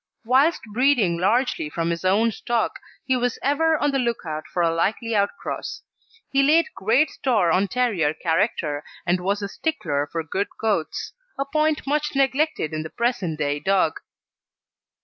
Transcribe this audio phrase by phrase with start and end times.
[0.25, 4.63] Whilst breeding largely from his own stock, he was ever on the look out for
[4.63, 5.81] a likely outcross.
[6.31, 11.45] He laid great store on terrier character, and was a stickler for good coats; a
[11.45, 13.99] point much neglected in the present day dog.